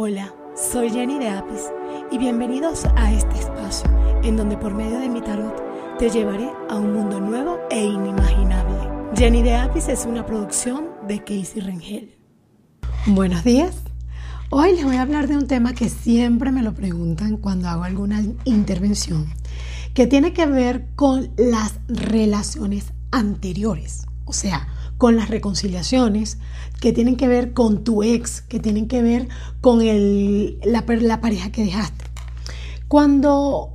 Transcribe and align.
Hola, 0.00 0.32
soy 0.54 0.90
Jenny 0.90 1.18
de 1.18 1.28
Apis 1.28 1.72
y 2.12 2.18
bienvenidos 2.18 2.84
a 2.94 3.12
este 3.12 3.36
espacio 3.36 3.90
en 4.22 4.36
donde 4.36 4.56
por 4.56 4.72
medio 4.72 5.00
de 5.00 5.08
mi 5.08 5.20
tarot 5.20 5.60
te 5.98 6.08
llevaré 6.08 6.48
a 6.70 6.76
un 6.76 6.92
mundo 6.92 7.18
nuevo 7.18 7.58
e 7.68 7.84
inimaginable. 7.84 8.78
Jenny 9.16 9.42
de 9.42 9.56
Apis 9.56 9.88
es 9.88 10.06
una 10.06 10.24
producción 10.24 10.84
de 11.08 11.18
Casey 11.18 11.60
Rengel. 11.60 12.14
Buenos 13.08 13.42
días. 13.42 13.74
Hoy 14.50 14.76
les 14.76 14.84
voy 14.84 14.94
a 14.94 15.02
hablar 15.02 15.26
de 15.26 15.36
un 15.36 15.48
tema 15.48 15.74
que 15.74 15.88
siempre 15.88 16.52
me 16.52 16.62
lo 16.62 16.74
preguntan 16.74 17.36
cuando 17.36 17.66
hago 17.66 17.82
alguna 17.82 18.22
intervención, 18.44 19.26
que 19.94 20.06
tiene 20.06 20.32
que 20.32 20.46
ver 20.46 20.86
con 20.94 21.32
las 21.36 21.74
relaciones 21.88 22.92
anteriores, 23.10 24.06
o 24.28 24.32
sea, 24.32 24.68
con 24.98 25.16
las 25.16 25.30
reconciliaciones, 25.30 26.38
que 26.80 26.92
tienen 26.92 27.16
que 27.16 27.28
ver 27.28 27.54
con 27.54 27.82
tu 27.82 28.02
ex, 28.02 28.42
que 28.42 28.60
tienen 28.60 28.86
que 28.86 29.00
ver 29.00 29.28
con 29.60 29.78
la, 29.84 31.20
pareja 31.20 31.50
que 31.50 31.64
dejaste. 31.64 32.04
Cuando, 32.88 33.72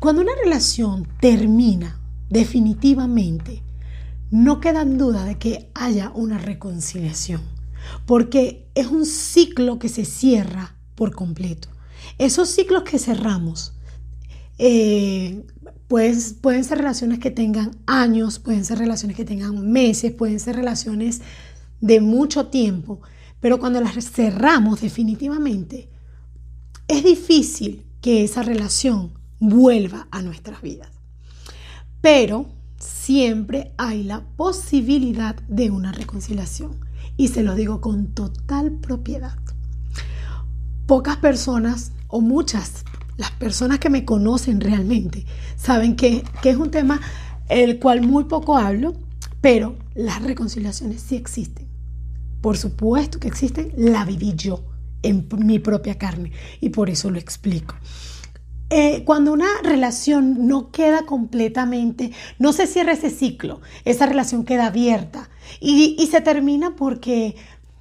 cuando 0.00 0.22
una 0.22 0.32
relación 0.42 1.06
termina 1.20 2.00
definitivamente, 2.28 3.62
no 4.30 4.60
queda 4.60 4.84
duda 4.84 5.24
de 5.24 5.38
que 5.38 5.70
haya 5.74 6.10
una 6.14 6.38
reconciliación, 6.38 7.42
porque 8.04 8.68
es 8.74 8.88
un 8.88 9.06
ciclo 9.06 9.78
que 9.78 9.88
se 9.88 10.04
cierra 10.04 10.74
por 10.96 11.14
completo. 11.14 11.68
Esos 12.18 12.48
ciclos 12.48 12.82
que 12.82 12.98
cerramos 12.98 13.74
eh, 14.58 15.44
pues, 15.88 16.34
pueden 16.40 16.64
ser 16.64 16.78
relaciones 16.78 17.18
que 17.18 17.30
tengan 17.30 17.76
años, 17.86 18.38
pueden 18.38 18.64
ser 18.64 18.78
relaciones 18.78 19.16
que 19.16 19.24
tengan 19.24 19.70
meses, 19.70 20.12
pueden 20.12 20.40
ser 20.40 20.56
relaciones 20.56 21.20
de 21.80 22.00
mucho 22.00 22.48
tiempo, 22.48 23.00
pero 23.40 23.58
cuando 23.58 23.80
las 23.80 24.10
cerramos 24.10 24.80
definitivamente, 24.80 25.88
es 26.88 27.04
difícil 27.04 27.84
que 28.00 28.24
esa 28.24 28.42
relación 28.42 29.12
vuelva 29.38 30.08
a 30.10 30.22
nuestras 30.22 30.62
vidas. 30.62 30.90
Pero 32.00 32.46
siempre 32.78 33.72
hay 33.76 34.02
la 34.02 34.24
posibilidad 34.36 35.36
de 35.48 35.70
una 35.70 35.92
reconciliación. 35.92 36.78
Y 37.16 37.28
se 37.28 37.42
lo 37.42 37.54
digo 37.54 37.80
con 37.80 38.08
total 38.08 38.72
propiedad. 38.72 39.38
Pocas 40.86 41.16
personas 41.16 41.92
o 42.08 42.20
muchas 42.20 42.84
las 43.16 43.30
personas 43.32 43.78
que 43.78 43.90
me 43.90 44.04
conocen 44.04 44.60
realmente 44.60 45.24
saben 45.56 45.96
que, 45.96 46.24
es 46.44 46.56
un 46.56 46.70
tema 46.70 47.00
el 47.48 47.78
cual 47.78 48.02
muy 48.02 48.24
poco 48.24 48.56
hablo, 48.56 48.94
pero 49.40 49.76
las 49.94 50.22
reconciliaciones 50.22 51.00
sí 51.00 51.16
existen. 51.16 51.66
Por 52.40 52.56
supuesto 52.56 53.18
que 53.18 53.28
existen, 53.28 53.72
la 53.76 54.04
viví 54.04 54.34
yo 54.34 54.64
en 55.02 55.28
mi 55.38 55.58
propia 55.58 55.96
carne 55.96 56.32
y 56.60 56.70
por 56.70 56.90
eso 56.90 57.10
lo 57.10 57.18
explico. 57.18 57.74
Eh, 58.68 59.04
cuando 59.04 59.32
una 59.32 59.46
relación 59.62 60.48
no 60.48 60.72
queda 60.72 61.06
completamente, 61.06 62.10
no 62.40 62.52
se 62.52 62.66
cierra 62.66 62.92
ese 62.92 63.10
ciclo, 63.10 63.60
esa 63.84 64.06
relación 64.06 64.44
queda 64.44 64.66
abierta 64.66 65.30
y, 65.60 65.94
y 65.96 66.06
se 66.08 66.20
termina 66.20 66.74
porque 66.74 67.36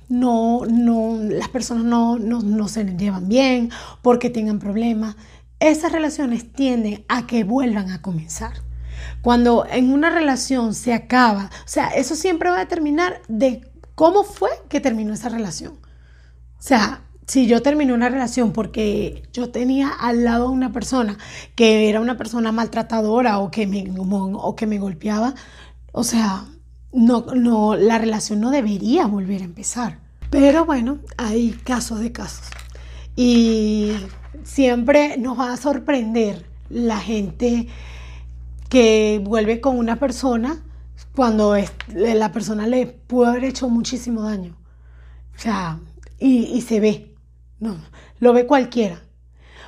no, 0.10 0.62
no, 0.66 1.18
las 1.22 1.50
personas 1.50 1.84
no, 1.86 2.18
no, 2.18 2.68
se 2.68 2.84
llevan 2.84 3.28
bien, 3.28 3.72
porque 4.02 4.30
tengan 4.30 4.60
problemas. 4.60 5.16
Esas 5.60 5.92
relaciones 5.92 6.52
tienden 6.52 7.06
a 7.08 7.28
que 7.28 7.44
vuelvan 7.44 7.92
a 7.92 8.02
comenzar. 8.02 8.54
Cuando 9.22 9.66
en 9.70 9.92
una 9.92 10.10
relación 10.10 10.74
se 10.74 10.94
acaba, 10.94 11.50
o 11.66 11.68
sea, 11.68 11.90
eso 11.90 12.16
siempre 12.16 12.50
va 12.50 12.58
a 12.58 12.60
determinar 12.60 13.22
de 13.28 13.70
cómo 13.96 14.24
fue 14.24 14.50
que 14.70 14.80
terminó 14.80 15.14
esa 15.14 15.30
relación. 15.30 15.74
O 16.60 16.62
sea, 16.62 17.02
si 17.28 17.48
yo 17.48 17.62
terminé 17.62 17.94
una 17.94 18.10
relación 18.10 18.52
porque 18.52 19.24
yo 19.34 19.50
tenía 19.50 19.90
al 19.90 20.24
lado 20.24 20.48
a 20.48 20.52
una 20.52 20.72
persona 20.72 21.18
que 21.56 21.90
era 21.90 22.00
una 22.00 22.18
persona 22.18 22.52
maltratadora 22.52 23.40
o 23.40 23.50
que 23.50 23.66
me, 23.66 23.92
o 23.98 24.56
que 24.56 24.68
me 24.68 24.78
golpeaba, 24.78 25.34
o 25.92 26.04
sea, 26.04 26.46
no, 26.94 27.26
no, 27.36 27.76
la 27.76 27.98
relación 27.98 28.40
no 28.40 28.52
debería 28.52 29.06
volver 29.08 29.42
a 29.42 29.46
empezar. 29.46 30.05
Pero 30.38 30.66
bueno, 30.66 31.00
hay 31.16 31.52
casos 31.52 32.02
de 32.02 32.12
casos. 32.12 32.48
Y 33.16 33.94
siempre 34.44 35.18
nos 35.18 35.40
va 35.40 35.54
a 35.54 35.58
sorprender 35.58 36.46
la 36.68 37.00
gente 37.00 37.70
que 38.68 39.22
vuelve 39.24 39.62
con 39.62 39.78
una 39.78 39.96
persona 39.96 40.62
cuando 41.16 41.56
la 41.88 42.34
persona 42.34 42.68
le 42.68 42.86
pudo 42.86 43.28
haber 43.28 43.46
hecho 43.46 43.70
muchísimo 43.70 44.24
daño. 44.24 44.58
O 45.38 45.40
sea, 45.40 45.80
y, 46.20 46.60
se 46.60 46.82
ve. 46.82 47.16
No, 47.62 47.78
lo 48.20 48.34
ve 48.34 48.46
cualquiera. 48.46 49.04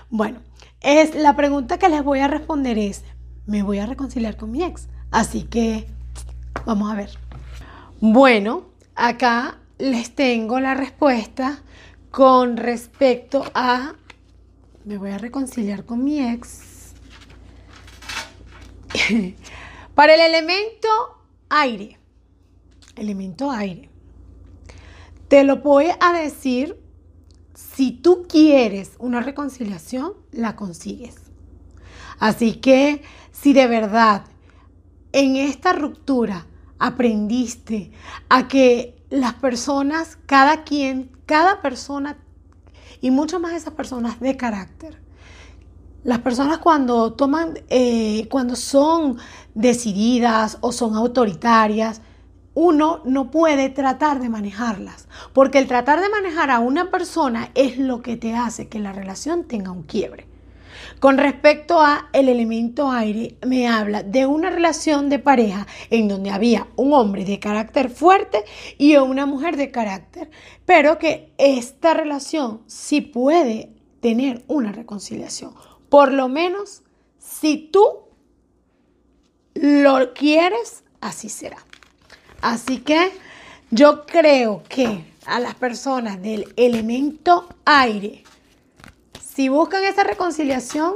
Bueno, 0.09 0.39
es, 0.81 1.15
la 1.15 1.37
pregunta 1.37 1.79
que 1.79 1.87
les 1.87 2.03
voy 2.03 2.19
a 2.19 2.27
responder 2.27 2.77
es, 2.77 3.05
¿me 3.45 3.63
voy 3.63 3.79
a 3.79 3.85
reconciliar 3.85 4.35
con 4.35 4.51
mi 4.51 4.63
ex? 4.63 4.89
Así 5.11 5.43
que 5.43 5.87
vamos 6.65 6.91
a 6.91 6.95
ver. 6.95 7.11
Bueno, 8.01 8.65
acá 8.95 9.59
les 9.77 10.15
tengo 10.15 10.59
la 10.59 10.73
respuesta 10.73 11.61
con 12.11 12.57
respecto 12.57 13.43
a, 13.53 13.93
me 14.85 14.97
voy 14.97 15.11
a 15.11 15.17
reconciliar 15.17 15.85
con 15.85 16.03
mi 16.03 16.19
ex. 16.19 16.93
Para 19.95 20.15
el 20.15 20.21
elemento 20.21 20.87
aire, 21.49 21.99
elemento 22.95 23.51
aire, 23.51 23.89
te 25.27 25.43
lo 25.43 25.57
voy 25.57 25.87
a 25.99 26.13
decir, 26.13 26.79
si 27.53 27.91
tú 27.91 28.25
quieres 28.27 28.93
una 28.97 29.19
reconciliación, 29.21 30.13
la 30.31 30.55
consigues. 30.55 31.15
Así 32.19 32.53
que 32.55 33.03
si 33.31 33.53
de 33.53 33.67
verdad 33.67 34.25
en 35.11 35.35
esta 35.35 35.73
ruptura 35.73 36.47
aprendiste 36.79 37.91
a 38.29 38.47
que 38.47 38.96
las 39.09 39.33
personas, 39.35 40.17
cada 40.25 40.63
quien, 40.63 41.11
cada 41.25 41.61
persona, 41.61 42.17
y 43.01 43.11
mucho 43.11 43.39
más 43.39 43.53
esas 43.53 43.73
personas 43.73 44.19
de 44.19 44.37
carácter. 44.37 44.99
Las 46.03 46.19
personas 46.19 46.59
cuando 46.59 47.13
toman, 47.13 47.59
eh, 47.69 48.27
cuando 48.29 48.55
son 48.55 49.17
decididas 49.53 50.57
o 50.61 50.71
son 50.71 50.95
autoritarias, 50.95 52.01
uno 52.53 53.01
no 53.05 53.29
puede 53.29 53.69
tratar 53.69 54.19
de 54.19 54.29
manejarlas, 54.29 55.07
porque 55.33 55.59
el 55.59 55.67
tratar 55.67 56.01
de 56.01 56.09
manejar 56.09 56.49
a 56.49 56.59
una 56.59 56.89
persona 56.89 57.51
es 57.53 57.77
lo 57.77 58.01
que 58.01 58.17
te 58.17 58.35
hace 58.35 58.67
que 58.67 58.79
la 58.79 58.93
relación 58.93 59.43
tenga 59.43 59.71
un 59.71 59.83
quiebre. 59.83 60.27
Con 60.99 61.19
respecto 61.19 61.79
a 61.79 62.09
el 62.11 62.27
elemento 62.27 62.89
aire, 62.91 63.37
me 63.45 63.67
habla 63.67 64.01
de 64.01 64.25
una 64.25 64.49
relación 64.49 65.09
de 65.09 65.19
pareja 65.19 65.67
en 65.91 66.07
donde 66.07 66.31
había 66.31 66.67
un 66.75 66.93
hombre 66.93 67.23
de 67.23 67.39
carácter 67.39 67.89
fuerte 67.89 68.43
y 68.79 68.95
una 68.95 69.27
mujer 69.27 69.57
de 69.57 69.69
carácter, 69.69 70.31
pero 70.65 70.97
que 70.97 71.33
esta 71.37 71.93
relación 71.93 72.61
sí 72.65 73.01
puede 73.01 73.69
tener 73.99 74.43
una 74.47 74.71
reconciliación. 74.71 75.53
Por 75.89 76.11
lo 76.11 76.29
menos, 76.29 76.81
si 77.19 77.69
tú 77.71 77.81
lo 79.53 80.13
quieres, 80.13 80.83
así 80.99 81.29
será. 81.29 81.57
Así 82.41 82.79
que 82.79 83.11
yo 83.69 84.05
creo 84.05 84.63
que 84.67 85.05
a 85.27 85.39
las 85.39 85.53
personas 85.55 86.21
del 86.21 86.53
elemento 86.55 87.47
aire 87.65 88.23
si 89.37 89.49
buscan 89.49 89.83
esa 89.83 90.03
reconciliación, 90.03 90.95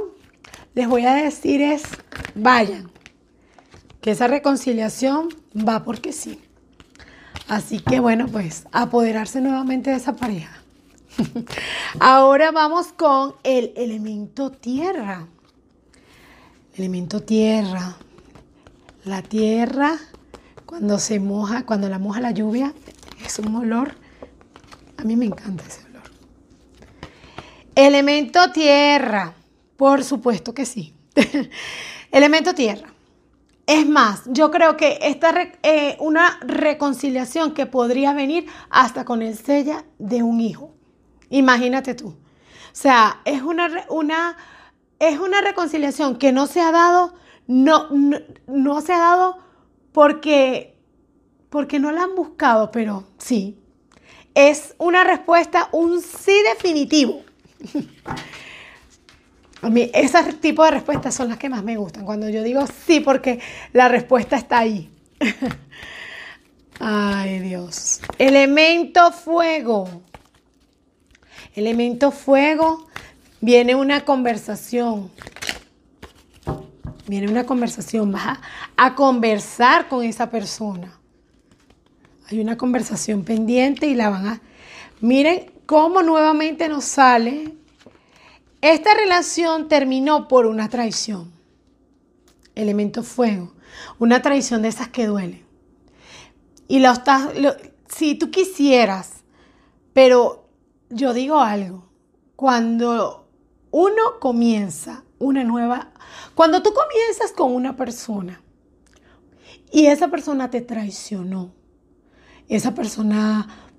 les 0.74 0.88
voy 0.88 1.06
a 1.06 1.14
decir 1.14 1.62
es, 1.62 1.84
vayan, 2.34 2.90
que 4.00 4.10
esa 4.10 4.26
reconciliación 4.26 5.28
va 5.56 5.84
porque 5.84 6.12
sí. 6.12 6.40
Así 7.46 7.78
que 7.78 8.00
bueno, 8.00 8.26
pues 8.26 8.64
apoderarse 8.72 9.40
nuevamente 9.40 9.90
de 9.90 9.96
esa 9.98 10.16
pareja. 10.16 10.60
Ahora 12.00 12.50
vamos 12.50 12.88
con 12.88 13.36
el 13.44 13.72
elemento 13.76 14.50
tierra. 14.50 15.28
elemento 16.74 17.22
tierra. 17.22 17.94
La 19.04 19.22
tierra, 19.22 19.98
cuando 20.66 20.98
se 20.98 21.20
moja, 21.20 21.64
cuando 21.64 21.88
la 21.88 22.00
moja 22.00 22.20
la 22.20 22.32
lluvia, 22.32 22.74
es 23.24 23.38
un 23.38 23.54
olor. 23.54 23.94
A 24.96 25.04
mí 25.04 25.14
me 25.14 25.26
encanta 25.26 25.62
ese 25.64 25.91
Elemento 27.74 28.52
tierra. 28.52 29.34
Por 29.76 30.04
supuesto 30.04 30.52
que 30.52 30.66
sí. 30.66 30.94
Elemento 32.10 32.54
tierra. 32.54 32.92
Es 33.66 33.88
más, 33.88 34.22
yo 34.26 34.50
creo 34.50 34.76
que 34.76 34.98
esta 35.02 35.32
eh, 35.62 35.96
una 36.00 36.38
reconciliación 36.42 37.54
que 37.54 37.64
podría 37.64 38.12
venir 38.12 38.46
hasta 38.68 39.04
con 39.04 39.22
el 39.22 39.36
sella 39.38 39.84
de 39.98 40.22
un 40.22 40.40
hijo. 40.40 40.74
Imagínate 41.30 41.94
tú. 41.94 42.08
O 42.08 42.74
sea, 42.74 43.20
es 43.24 43.40
una, 43.42 43.86
una, 43.88 44.36
es 44.98 45.18
una 45.18 45.40
reconciliación 45.40 46.16
que 46.16 46.32
no 46.32 46.46
se 46.46 46.60
ha 46.60 46.72
dado, 46.72 47.14
no, 47.46 47.88
no, 48.46 48.80
se 48.82 48.92
ha 48.92 48.98
dado 48.98 49.38
porque, 49.92 50.76
porque 51.48 51.78
no 51.78 51.92
la 51.92 52.02
han 52.02 52.14
buscado, 52.14 52.70
pero 52.70 53.04
sí. 53.16 53.58
es 54.34 54.74
una 54.78 55.04
respuesta, 55.04 55.68
un 55.72 56.02
sí 56.02 56.34
definitivo. 56.54 57.22
A 59.62 59.70
mí, 59.70 59.88
ese 59.94 60.20
tipo 60.34 60.64
de 60.64 60.72
respuestas 60.72 61.14
son 61.14 61.28
las 61.28 61.38
que 61.38 61.48
más 61.48 61.62
me 61.62 61.76
gustan. 61.76 62.04
Cuando 62.04 62.28
yo 62.28 62.42
digo 62.42 62.64
sí, 62.84 62.98
porque 62.98 63.38
la 63.72 63.88
respuesta 63.88 64.36
está 64.36 64.58
ahí. 64.58 64.90
Ay, 66.80 67.38
Dios. 67.38 68.00
Elemento 68.18 69.12
fuego. 69.12 70.02
Elemento 71.54 72.10
fuego. 72.10 72.88
Viene 73.40 73.76
una 73.76 74.04
conversación. 74.04 75.12
Viene 77.06 77.30
una 77.30 77.44
conversación. 77.44 78.10
Vas 78.10 78.40
a, 78.76 78.94
conversar 78.96 79.86
con 79.88 80.02
esa 80.02 80.28
persona. 80.28 80.98
Hay 82.28 82.40
una 82.40 82.56
conversación 82.56 83.22
pendiente 83.22 83.86
y 83.86 83.94
la 83.94 84.10
van 84.10 84.26
a... 84.26 84.40
Miren 85.00 85.51
cómo 85.72 86.02
nuevamente 86.02 86.68
nos 86.68 86.84
sale. 86.84 87.56
Esta 88.60 88.92
relación 88.92 89.68
terminó 89.68 90.28
por 90.28 90.44
una 90.44 90.68
traición. 90.68 91.32
Elemento 92.54 93.02
fuego. 93.02 93.54
Una 93.98 94.20
traición 94.20 94.60
de 94.60 94.68
esas 94.68 94.88
que 94.88 95.06
duelen. 95.06 95.46
Y 96.68 96.80
lo 96.80 96.92
estás, 96.92 97.30
si 97.88 98.16
tú 98.16 98.30
quisieras, 98.30 99.24
pero 99.94 100.46
yo 100.90 101.14
digo 101.14 101.40
algo, 101.40 101.88
cuando 102.36 103.30
uno 103.70 104.20
comienza 104.20 105.04
una 105.18 105.42
nueva, 105.42 105.92
cuando 106.34 106.62
tú 106.62 106.74
comienzas 106.74 107.32
con 107.32 107.50
una 107.50 107.76
persona 107.76 108.42
y 109.72 109.86
esa 109.86 110.08
persona 110.08 110.50
te 110.50 110.60
traicionó, 110.60 111.54
esa 112.46 112.74
persona, 112.74 113.71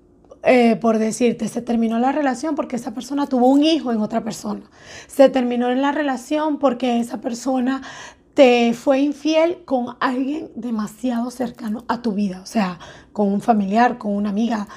eh, 0.44 0.76
por 0.76 0.98
decirte, 0.98 1.48
se 1.48 1.62
terminó 1.62 2.00
la 2.00 2.12
relación 2.12 2.56
porque 2.56 2.76
esa 2.76 2.94
persona 2.94 3.28
tuvo 3.28 3.48
un 3.48 3.64
hijo 3.64 3.92
en 3.94 4.02
otra 4.02 4.24
persona, 4.24 4.70
se 5.08 5.30
terminó 5.30 5.72
en 5.72 5.82
la 5.82 5.92
relación 5.94 6.60
porque 6.60 7.00
esa 7.00 7.22
persona 7.22 7.82
te 8.34 8.74
fue 8.74 9.00
infiel 9.00 9.64
con 9.64 9.96
alguien 10.00 10.52
demasiado 10.56 11.32
cercano 11.32 11.86
a 11.88 12.02
tu 12.02 12.14
vida, 12.14 12.42
o 12.42 12.46
sea, 12.46 12.80
con 13.14 13.32
un 13.32 13.42
familiar, 13.42 13.98
con 13.98 14.14
una 14.14 14.32
amiga, 14.32 14.68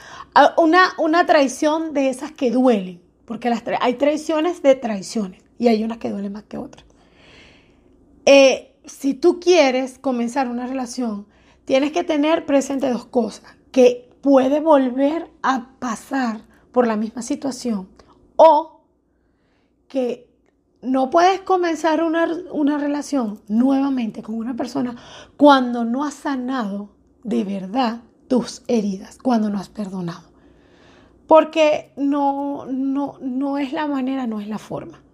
una, 0.57 0.93
una 0.99 1.27
traición 1.27 1.95
de 1.95 2.11
esas 2.11 2.33
que 2.33 2.51
duelen, 2.51 3.01
porque 3.25 3.51
las 3.51 3.65
hay 3.81 3.95
traiciones 3.95 4.63
de 4.63 4.75
traiciones 4.77 5.43
y 5.59 5.69
hay 5.69 5.83
unas 5.83 5.99
que 5.99 6.11
duelen 6.11 6.33
más 6.33 6.45
que 6.45 6.59
otras. 6.59 6.85
Eh, 8.25 8.75
si 8.85 9.15
tú 9.15 9.41
quieres 9.41 9.99
comenzar 9.99 10.49
una 10.49 10.67
relación, 10.67 11.27
tienes 11.65 11.93
que 11.93 12.05
tener 12.05 12.45
presente 12.47 12.91
dos 12.91 13.07
cosas, 13.07 13.57
que 13.73 14.06
puede 14.27 14.59
volver 14.59 15.31
a 15.41 15.69
pasar 15.79 16.41
por 16.73 16.89
la 16.89 16.97
misma 16.97 17.23
situación 17.23 17.89
o 18.35 18.81
que 19.87 20.29
no 20.83 21.11
puedes 21.11 21.43
comenzar 21.43 22.03
una, 22.03 22.27
relación 22.77 23.41
nuevamente 23.47 24.25
con 24.25 24.35
una 24.35 24.57
persona 24.57 24.97
cuando 25.37 25.85
no 25.85 26.05
has 26.05 26.15
sanado 26.15 26.89
de 27.23 27.45
verdad 27.45 28.01
tus 28.27 28.65
heridas, 28.67 29.17
cuando 29.19 29.49
no 29.49 29.61
has 29.61 29.69
perdonado. 29.69 30.29
Porque 31.29 31.93
no, 31.97 32.67
no, 32.67 33.19
no 33.21 33.59
es 33.59 33.73
la 33.73 33.87
manera, 33.87 34.27
no 34.27 34.41
es 34.41 34.49
la 34.49 34.59
forma. 34.59 35.05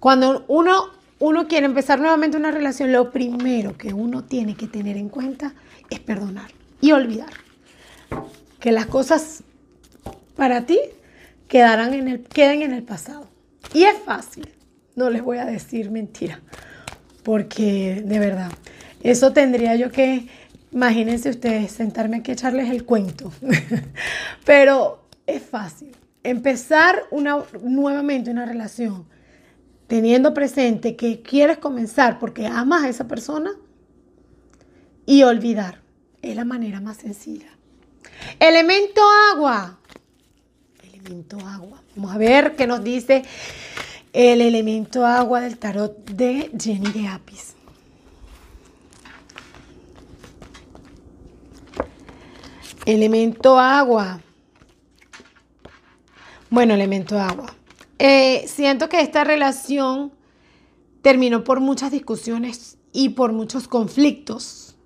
Cuando 0.00 0.46
uno, 0.48 0.84
uno 1.18 1.46
quiere 1.46 1.66
empezar 1.66 2.00
nuevamente 2.00 2.38
una 2.38 2.52
relación, 2.52 2.90
lo 2.90 3.10
primero 3.10 3.76
que 3.76 3.92
uno 3.92 4.24
tiene 4.24 4.56
que 4.56 4.66
tener 4.66 4.96
en 4.96 5.10
cuenta 5.10 5.52
es 5.90 6.00
perdonar 6.00 6.52
y 6.80 6.92
olvidar. 6.92 7.41
Que 8.60 8.72
las 8.72 8.86
cosas 8.86 9.42
para 10.36 10.66
ti 10.66 10.78
quedarán 11.48 11.94
en 11.94 12.08
el, 12.08 12.22
queden 12.22 12.62
en 12.62 12.72
el 12.72 12.82
pasado. 12.82 13.28
Y 13.74 13.84
es 13.84 13.98
fácil, 13.98 14.48
no 14.96 15.10
les 15.10 15.22
voy 15.22 15.38
a 15.38 15.44
decir 15.44 15.90
mentira, 15.90 16.40
porque 17.22 18.02
de 18.04 18.18
verdad, 18.18 18.50
eso 19.02 19.32
tendría 19.32 19.76
yo 19.76 19.90
que, 19.90 20.28
imagínense 20.72 21.30
ustedes, 21.30 21.72
sentarme 21.72 22.18
aquí 22.18 22.30
a 22.30 22.34
echarles 22.34 22.70
el 22.70 22.84
cuento, 22.84 23.32
pero 24.44 25.06
es 25.26 25.42
fácil. 25.42 25.96
Empezar 26.22 27.02
una, 27.10 27.42
nuevamente 27.62 28.30
una 28.30 28.46
relación 28.46 29.06
teniendo 29.86 30.32
presente 30.32 30.96
que 30.96 31.20
quieres 31.20 31.58
comenzar 31.58 32.18
porque 32.18 32.46
amas 32.46 32.84
a 32.84 32.88
esa 32.88 33.08
persona 33.08 33.50
y 35.04 35.22
olvidar 35.22 35.82
es 36.22 36.36
la 36.36 36.44
manera 36.44 36.80
más 36.80 36.98
sencilla. 36.98 37.48
Elemento 38.38 39.02
agua. 39.32 39.78
Elemento 40.82 41.38
agua. 41.38 41.82
Vamos 41.94 42.14
a 42.14 42.18
ver 42.18 42.56
qué 42.56 42.66
nos 42.66 42.82
dice 42.82 43.22
el 44.12 44.40
elemento 44.40 45.06
agua 45.06 45.40
del 45.40 45.58
tarot 45.58 45.96
de 46.10 46.50
Jenny 46.58 46.90
de 46.92 47.08
Apis. 47.08 47.54
Elemento 52.84 53.58
agua. 53.58 54.20
Bueno, 56.50 56.74
elemento 56.74 57.18
agua. 57.18 57.54
Eh, 57.98 58.44
siento 58.48 58.88
que 58.88 59.00
esta 59.00 59.24
relación 59.24 60.12
terminó 61.00 61.44
por 61.44 61.60
muchas 61.60 61.92
discusiones 61.92 62.76
y 62.92 63.10
por 63.10 63.32
muchos 63.32 63.68
conflictos. 63.68 64.76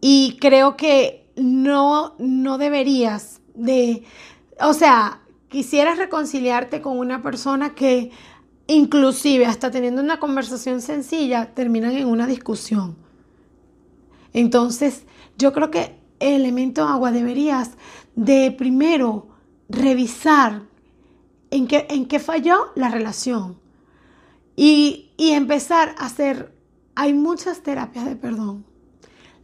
Y 0.00 0.36
creo 0.40 0.76
que 0.76 1.23
no, 1.36 2.14
no 2.18 2.58
deberías 2.58 3.40
de, 3.54 4.04
o 4.60 4.72
sea, 4.72 5.20
quisieras 5.48 5.98
reconciliarte 5.98 6.80
con 6.80 6.98
una 6.98 7.22
persona 7.22 7.74
que 7.74 8.10
inclusive 8.66 9.46
hasta 9.46 9.70
teniendo 9.70 10.02
una 10.02 10.18
conversación 10.18 10.80
sencilla 10.80 11.54
terminan 11.54 11.92
en 11.92 12.06
una 12.06 12.26
discusión. 12.26 12.96
Entonces, 14.32 15.04
yo 15.38 15.52
creo 15.52 15.70
que 15.70 15.96
el 16.18 16.40
elemento 16.42 16.86
agua 16.86 17.12
deberías 17.12 17.72
de 18.16 18.50
primero 18.50 19.28
revisar 19.68 20.62
en 21.50 21.66
qué, 21.66 21.86
en 21.90 22.06
qué 22.06 22.18
falló 22.18 22.72
la 22.74 22.90
relación 22.90 23.58
y, 24.56 25.10
y 25.16 25.30
empezar 25.30 25.94
a 25.98 26.06
hacer, 26.06 26.52
hay 26.94 27.12
muchas 27.12 27.62
terapias 27.62 28.06
de 28.06 28.16
perdón 28.16 28.64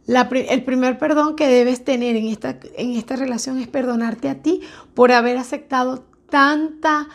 el 0.07 0.63
primer 0.63 0.97
perdón 0.97 1.35
que 1.35 1.47
debes 1.47 1.83
tener 1.83 2.15
en 2.15 2.27
esta, 2.27 2.59
en 2.75 2.93
esta 2.93 3.15
relación 3.15 3.59
es 3.59 3.67
perdonarte 3.67 4.29
a 4.29 4.41
ti 4.41 4.61
por 4.93 5.11
haber 5.11 5.37
aceptado 5.37 6.05
tanta, 6.29 7.07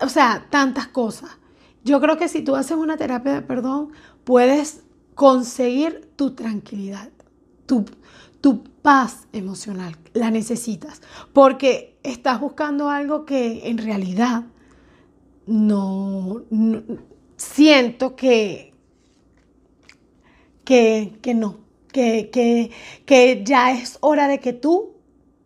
o 0.00 0.08
sea, 0.08 0.46
tantas 0.50 0.88
cosas. 0.88 1.30
Yo 1.84 2.00
creo 2.00 2.16
que 2.16 2.28
si 2.28 2.42
tú 2.42 2.54
haces 2.56 2.76
una 2.76 2.96
terapia 2.96 3.34
de 3.34 3.42
perdón, 3.42 3.92
puedes 4.24 4.82
conseguir 5.14 6.10
tu 6.16 6.34
tranquilidad, 6.34 7.10
tu, 7.66 7.84
tu 8.40 8.64
paz 8.64 9.26
emocional. 9.32 9.96
La 10.14 10.30
necesitas 10.30 11.02
porque 11.32 11.98
estás 12.02 12.40
buscando 12.40 12.88
algo 12.88 13.24
que 13.24 13.68
en 13.68 13.78
realidad 13.78 14.44
no, 15.46 16.42
siento 17.36 18.14
que, 18.14 18.72
que, 20.64 21.18
que 21.20 21.34
no 21.34 21.61
que, 21.92 23.42
ya 23.44 23.72
es 23.72 23.98
hora 24.00 24.28
de 24.28 24.40
que 24.40 24.52
tú 24.52 24.94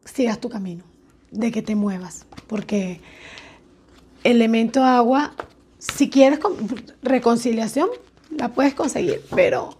sigas 0.04 0.40
tu 0.40 0.48
camino, 0.48 0.84
de 1.30 1.50
que 1.50 1.62
te 1.62 1.74
muevas, 1.74 2.26
porque 2.46 3.00
elemento 4.24 4.84
agua, 4.84 5.34
si 5.78 6.08
quieres 6.08 6.38
reconciliación, 7.02 7.88
la 8.30 8.48
puedes 8.48 8.74
conseguir, 8.74 9.20
pero 9.34 9.76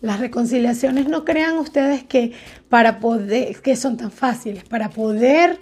las 0.00 0.20
reconciliaciones 0.20 1.08
no 1.08 1.24
crean 1.24 1.56
ustedes 1.58 2.04
que 2.04 2.32
para 2.68 2.98
poder, 3.00 3.60
que 3.62 3.76
son 3.76 3.96
tan 3.96 4.10
fáciles, 4.10 4.64
para 4.64 4.90
poder 4.90 5.60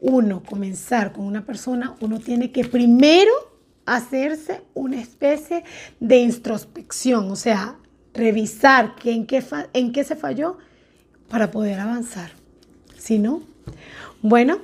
uno 0.00 0.42
comenzar 0.42 1.12
con 1.12 1.24
una 1.24 1.44
persona, 1.44 1.94
uno 2.00 2.18
tiene 2.18 2.50
que 2.50 2.64
primero 2.64 3.32
hacerse 3.86 4.62
una 4.74 5.00
especie 5.00 5.64
de 6.00 6.18
introspección, 6.18 7.30
o 7.30 7.36
sea, 7.36 7.76
revisar 8.16 8.94
en, 9.04 9.26
qué 9.26 9.44
en 9.72 9.92
qué 9.92 10.04
se 10.04 10.16
falló 10.16 10.58
para 11.28 11.50
poder 11.50 11.78
avanzar. 11.80 12.30
Si 12.98 13.18
no, 13.18 13.42
bueno, 14.22 14.58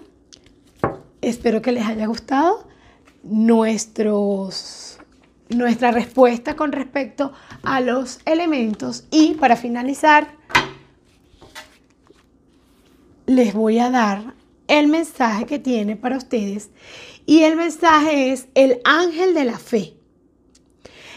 espero 1.21 1.62
que 1.62 1.73
les 1.73 1.87
haya 1.87 2.06
gustado 2.06 2.66
nuestros, 3.23 4.99
nuestra 5.49 5.90
respuesta 5.90 6.56
con 6.56 6.73
respecto 6.73 7.32
a 7.62 7.80
los 7.80 8.21
elementos 8.25 9.04
y 9.11 9.35
para 9.35 9.56
finalizar 9.56 10.28
les 13.26 13.54
voy 13.54 13.78
a 13.78 13.90
dar 13.90 14.35
el 14.66 14.88
mensaje 14.88 15.47
que 15.47 15.59
tiene 15.59 15.97
para 15.97 16.16
ustedes 16.16 16.71
y 17.26 17.42
el 17.42 17.56
mensaje 17.56 18.32
es 18.32 18.49
el 18.54 18.80
ángel 18.85 19.35
de 19.35 19.44
la 19.44 19.59
fe. 19.59 19.94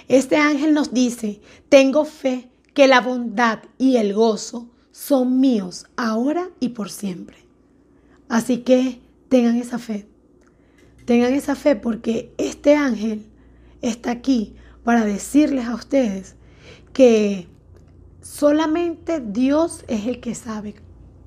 Este 0.08 0.38
ángel 0.38 0.74
nos 0.74 0.94
dice, 0.94 1.42
tengo 1.70 2.06
fe 2.06 2.50
que 2.74 2.88
la 2.88 3.02
bondad 3.02 3.60
y 3.78 3.98
el 3.98 4.14
gozo 4.14 4.70
son 4.92 5.40
míos 5.40 5.88
ahora 5.96 6.50
y 6.60 6.70
por 6.70 6.90
siempre. 6.90 7.38
Así 8.30 8.60
que 8.60 9.00
tengan 9.30 9.56
esa 9.58 9.80
fe. 9.80 10.08
Tengan 11.06 11.34
esa 11.34 11.56
fe 11.56 11.76
porque 11.76 12.34
este 12.38 12.76
ángel 12.76 13.26
está 13.82 14.12
aquí 14.12 14.56
para 14.84 15.06
decirles 15.06 15.66
a 15.66 15.76
ustedes 15.76 16.36
que 16.94 17.48
solamente 18.22 19.20
Dios 19.20 19.86
es 19.88 20.08
el 20.08 20.20
que 20.20 20.36
sabe 20.36 20.76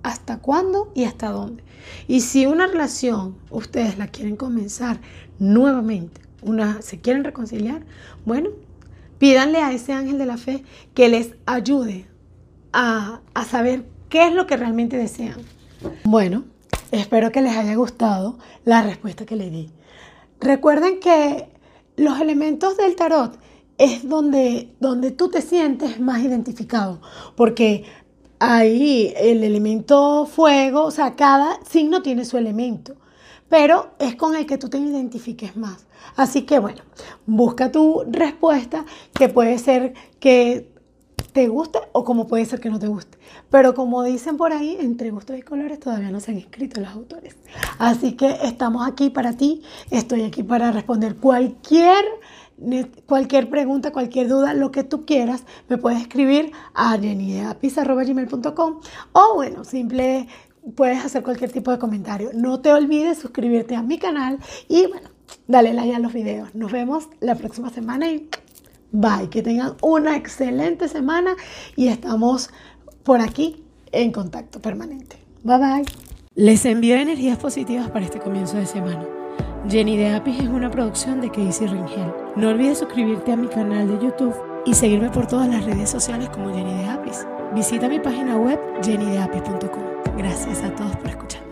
hasta 0.03 0.39
cuándo 0.39 0.93
y 0.95 1.05
hasta 1.05 1.31
dónde. 1.31 1.63
Y 2.07 2.23
si 2.23 2.47
una 2.47 2.67
relación 2.67 3.37
ustedes 3.51 3.99
la 3.99 4.09
quieren 4.09 4.37
comenzar 4.37 5.01
nuevamente, 5.39 6.21
una 6.43 6.83
se 6.83 7.01
quieren 7.01 7.25
reconciliar, 7.25 7.85
bueno, 8.25 8.51
pídanle 9.19 9.59
a 9.59 9.73
ese 9.73 9.93
ángel 9.93 10.19
de 10.19 10.27
la 10.27 10.37
fe 10.37 10.65
que 10.95 11.09
les 11.09 11.35
ayude 11.47 12.07
a, 12.73 13.21
a 13.35 13.45
saber 13.45 13.85
qué 14.09 14.27
es 14.27 14.35
lo 14.35 14.47
que 14.47 14.57
realmente 14.57 14.97
desean. 14.97 15.41
Bueno, 16.05 16.45
espero 16.91 17.31
que 17.31 17.43
les 17.43 17.57
haya 17.57 17.75
gustado 17.75 18.39
la 18.65 18.83
respuesta 18.83 19.27
que 19.27 19.37
le 19.37 19.51
di. 19.51 19.71
Recuerden 20.41 21.01
que 21.01 21.49
los 21.97 22.21
elementos 22.21 22.77
del 22.77 22.95
tarot 22.95 23.39
es 23.77 24.09
donde, 24.09 24.75
donde 24.81 25.11
tú 25.13 25.29
te 25.29 25.41
sientes 25.41 26.01
más 26.01 26.23
identificado, 26.23 27.01
porque 27.37 27.85
ahí 28.41 29.13
el 29.17 29.45
elemento 29.45 30.27
fuego, 30.27 30.85
o 30.85 30.91
sea, 30.91 31.15
cada 31.17 31.59
signo 31.65 32.03
tiene 32.03 32.25
su 32.25 32.37
elemento, 32.37 32.97
pero 33.49 33.91
es 33.99 34.17
con 34.17 34.37
el 34.37 34.47
que 34.47 34.59
tú 34.59 34.69
te 34.69 34.79
identifiques 34.79 35.57
más. 35.57 35.87
Así 36.17 36.43
que 36.43 36.59
bueno, 36.59 36.83
busca 37.27 37.71
tu 37.71 38.05
respuesta, 38.09 38.85
que 39.15 39.29
puede 39.29 39.59
ser 39.59 39.95
que 40.21 40.73
te 41.33 41.49
guste 41.49 41.79
o 41.93 42.05
como 42.05 42.27
puede 42.27 42.45
ser 42.45 42.61
que 42.61 42.71
no 42.71 42.79
te 42.79 42.89
guste. 42.89 43.19
Pero 43.51 43.75
como 43.75 44.03
dicen 44.03 44.37
por 44.37 44.53
ahí, 44.53 44.77
entre 44.81 45.11
gustos 45.11 45.39
y 45.39 45.43
colores 45.43 45.81
todavía 45.81 46.11
no 46.11 46.21
se 46.21 46.33
han 46.33 46.39
escrito 46.39 46.81
los 46.81 46.91
autores. 46.91 47.37
Así 47.79 48.13
que 48.13 48.39
estamos 48.43 48.87
aquí 48.87 49.11
para 49.11 49.35
ti, 49.35 49.63
estoy 49.91 50.23
aquí 50.23 50.43
para 50.43 50.73
responder 50.73 51.17
cualquier 51.17 52.05
cualquier 53.07 53.49
pregunta, 53.49 53.93
cualquier 53.93 54.29
duda, 54.29 54.53
lo 54.53 54.73
que 54.73 54.83
tú 54.83 55.07
quieras, 55.07 55.45
me 55.69 55.79
puedes 55.79 56.01
escribir 56.01 56.51
a 56.75 56.99
jennydeapis.com 56.99 58.81
o 59.13 59.35
bueno, 59.37 59.65
simple 59.65 60.27
puedes 60.75 61.05
hacer 61.05 61.23
cualquier 61.23 61.51
tipo 61.51 61.71
de 61.71 61.79
comentario. 61.79 62.31
No 62.35 62.61
te 62.61 62.73
olvides 62.73 63.19
suscribirte 63.19 63.77
a 63.77 63.83
mi 63.83 63.99
canal 63.99 64.39
y 64.69 64.87
bueno, 64.87 65.09
dale 65.47 65.73
like 65.73 65.95
a 65.95 65.99
los 65.99 66.13
videos. 66.13 66.55
Nos 66.55 66.73
vemos 66.73 67.09
la 67.21 67.35
próxima 67.35 67.71
semana 67.71 68.11
y 68.11 68.29
bye. 68.93 69.29
Que 69.31 69.43
tengan 69.43 69.75
una 69.83 70.17
excelente 70.17 70.89
semana 70.89 71.35
y 71.77 71.89
estamos 71.89 72.51
por 73.03 73.21
aquí 73.21 73.65
en 73.93 74.13
contacto 74.13 74.61
permanente. 74.61 75.17
Bye 75.43 75.59
bye. 75.59 75.85
Les 76.35 76.65
envío 76.65 76.97
energías 76.97 77.39
positivas 77.39 77.91
para 77.91 78.05
este 78.05 78.21
comienzo 78.21 78.57
de 78.57 78.67
semana. 78.67 79.07
Jenny 79.69 79.97
de 79.97 80.15
Apis 80.15 80.39
es 80.39 80.49
una 80.49 80.71
producción 80.71 81.21
de 81.21 81.31
Casey 81.31 81.67
Ringel. 81.67 82.13
No 82.37 82.49
olvides 82.49 82.79
suscribirte 82.79 83.33
a 83.33 83.37
mi 83.37 83.49
canal 83.49 83.89
de 83.89 84.05
YouTube 84.05 84.35
y 84.65 84.75
seguirme 84.75 85.11
por 85.11 85.27
todas 85.27 85.49
las 85.49 85.65
redes 85.65 85.91
sociales 85.91 86.29
como 86.31 86.55
Jenny 86.55 86.75
de 86.75 86.85
Apis. 86.85 87.27
Visita 87.55 87.89
mi 87.89 87.99
página 87.99 88.37
web 88.37 88.59
jennydeapis.com. 88.83 90.17
Gracias 90.17 90.63
a 90.63 90.75
todos 90.75 90.97
por 90.97 91.09
escuchar. 91.09 91.48